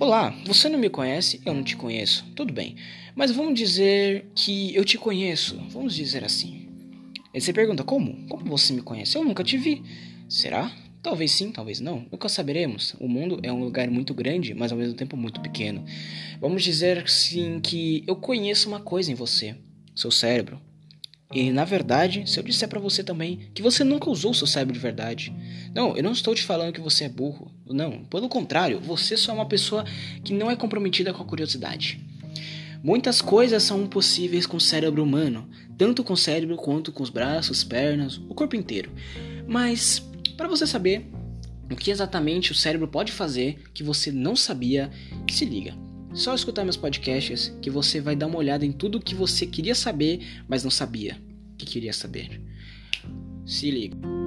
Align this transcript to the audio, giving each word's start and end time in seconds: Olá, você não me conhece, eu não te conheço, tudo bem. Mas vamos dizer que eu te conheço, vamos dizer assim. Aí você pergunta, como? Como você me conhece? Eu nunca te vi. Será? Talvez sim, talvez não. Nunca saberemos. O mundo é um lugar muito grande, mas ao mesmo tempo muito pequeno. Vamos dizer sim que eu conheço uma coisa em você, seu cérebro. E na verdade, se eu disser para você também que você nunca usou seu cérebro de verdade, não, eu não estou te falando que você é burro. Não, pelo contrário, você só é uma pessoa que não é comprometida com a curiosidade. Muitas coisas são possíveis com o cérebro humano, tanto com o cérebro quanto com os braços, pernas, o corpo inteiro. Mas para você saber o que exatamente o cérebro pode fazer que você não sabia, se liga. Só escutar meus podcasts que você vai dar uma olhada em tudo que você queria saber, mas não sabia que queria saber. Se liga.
Olá, 0.00 0.34
você 0.46 0.66
não 0.70 0.78
me 0.78 0.88
conhece, 0.88 1.42
eu 1.44 1.52
não 1.52 1.62
te 1.62 1.76
conheço, 1.76 2.24
tudo 2.34 2.54
bem. 2.54 2.74
Mas 3.14 3.30
vamos 3.30 3.52
dizer 3.52 4.30
que 4.34 4.74
eu 4.74 4.82
te 4.82 4.96
conheço, 4.96 5.60
vamos 5.68 5.94
dizer 5.94 6.24
assim. 6.24 6.70
Aí 7.34 7.38
você 7.38 7.52
pergunta, 7.52 7.84
como? 7.84 8.26
Como 8.26 8.46
você 8.46 8.72
me 8.72 8.80
conhece? 8.80 9.18
Eu 9.18 9.22
nunca 9.22 9.44
te 9.44 9.58
vi. 9.58 9.82
Será? 10.26 10.72
Talvez 11.02 11.32
sim, 11.32 11.52
talvez 11.52 11.80
não. 11.80 12.06
Nunca 12.10 12.30
saberemos. 12.30 12.94
O 12.98 13.06
mundo 13.06 13.40
é 13.42 13.52
um 13.52 13.62
lugar 13.62 13.90
muito 13.90 14.14
grande, 14.14 14.54
mas 14.54 14.72
ao 14.72 14.78
mesmo 14.78 14.94
tempo 14.94 15.18
muito 15.18 15.38
pequeno. 15.42 15.84
Vamos 16.40 16.64
dizer 16.64 17.06
sim 17.06 17.60
que 17.60 18.02
eu 18.06 18.16
conheço 18.16 18.70
uma 18.70 18.80
coisa 18.80 19.12
em 19.12 19.14
você, 19.14 19.54
seu 19.94 20.10
cérebro. 20.10 20.58
E 21.32 21.52
na 21.52 21.64
verdade, 21.64 22.28
se 22.28 22.40
eu 22.40 22.42
disser 22.42 22.68
para 22.68 22.80
você 22.80 23.04
também 23.04 23.38
que 23.54 23.62
você 23.62 23.84
nunca 23.84 24.10
usou 24.10 24.34
seu 24.34 24.48
cérebro 24.48 24.74
de 24.74 24.80
verdade, 24.80 25.32
não, 25.72 25.96
eu 25.96 26.02
não 26.02 26.10
estou 26.10 26.34
te 26.34 26.42
falando 26.42 26.72
que 26.72 26.80
você 26.80 27.04
é 27.04 27.08
burro. 27.08 27.52
Não, 27.64 28.04
pelo 28.04 28.28
contrário, 28.28 28.80
você 28.80 29.16
só 29.16 29.30
é 29.30 29.34
uma 29.36 29.46
pessoa 29.46 29.84
que 30.24 30.34
não 30.34 30.50
é 30.50 30.56
comprometida 30.56 31.12
com 31.12 31.22
a 31.22 31.26
curiosidade. 31.26 32.04
Muitas 32.82 33.22
coisas 33.22 33.62
são 33.62 33.86
possíveis 33.86 34.44
com 34.44 34.56
o 34.56 34.60
cérebro 34.60 35.04
humano, 35.04 35.48
tanto 35.78 36.02
com 36.02 36.14
o 36.14 36.16
cérebro 36.16 36.56
quanto 36.56 36.90
com 36.90 37.02
os 37.04 37.10
braços, 37.10 37.62
pernas, 37.62 38.16
o 38.16 38.34
corpo 38.34 38.56
inteiro. 38.56 38.90
Mas 39.46 40.04
para 40.36 40.48
você 40.48 40.66
saber 40.66 41.08
o 41.70 41.76
que 41.76 41.92
exatamente 41.92 42.50
o 42.50 42.56
cérebro 42.56 42.88
pode 42.88 43.12
fazer 43.12 43.62
que 43.72 43.84
você 43.84 44.10
não 44.10 44.34
sabia, 44.34 44.90
se 45.30 45.44
liga. 45.44 45.76
Só 46.12 46.34
escutar 46.34 46.64
meus 46.64 46.76
podcasts 46.76 47.56
que 47.62 47.70
você 47.70 48.00
vai 48.00 48.16
dar 48.16 48.26
uma 48.26 48.38
olhada 48.38 48.66
em 48.66 48.72
tudo 48.72 48.98
que 48.98 49.14
você 49.14 49.46
queria 49.46 49.76
saber, 49.76 50.42
mas 50.48 50.64
não 50.64 50.70
sabia 50.70 51.29
que 51.60 51.66
queria 51.66 51.92
saber. 51.92 52.40
Se 53.44 53.70
liga. 53.70 54.19